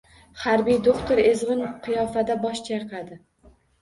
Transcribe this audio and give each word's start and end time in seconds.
Harbiy 0.43 0.77
do‘xtir 0.87 1.21
ezg‘in 1.31 1.61
qiyofada 1.89 2.39
bosh 2.47 2.63
chayqadi. 2.71 3.19